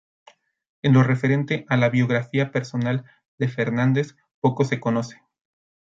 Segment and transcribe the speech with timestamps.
[0.81, 3.05] En lo referente a la biografía personal
[3.37, 5.21] de Fernández, poco se conoce.